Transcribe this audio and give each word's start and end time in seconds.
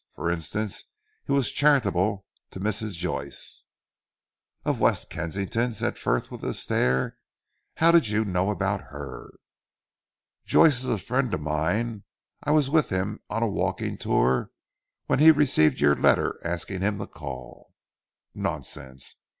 For 0.15 0.31
instance, 0.31 0.85
he 1.27 1.31
was 1.31 1.51
charitable 1.51 2.25
to 2.49 2.59
Mrs. 2.59 2.93
Joyce." 2.93 3.65
"Of 4.65 4.79
West 4.79 5.11
Kensington?" 5.11 5.75
said 5.75 5.95
Frith 5.95 6.31
with 6.31 6.41
a 6.41 6.55
stare. 6.55 7.17
"How 7.75 7.91
did 7.91 8.07
you 8.07 8.25
know 8.25 8.49
about 8.49 8.81
her." 8.89 9.29
"Joyce 10.43 10.79
is 10.79 10.87
a 10.87 10.97
friend 10.97 11.31
of 11.35 11.41
mine. 11.41 12.01
I 12.41 12.49
was 12.49 12.67
with 12.67 12.89
him 12.89 13.19
on 13.29 13.43
a 13.43 13.47
walking 13.47 13.95
tour 13.95 14.49
when 15.05 15.19
he 15.19 15.29
received 15.29 15.79
your 15.79 15.93
letter 15.93 16.39
asking 16.43 16.81
him 16.81 16.97
to 16.97 17.05
call." 17.05 17.71
"Nonsense. 18.33 19.17